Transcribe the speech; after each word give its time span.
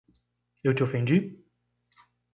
Eu 0.63 0.73
te 0.73 0.81
ofendi? 0.81 1.19